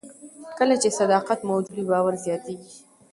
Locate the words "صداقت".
0.99-1.39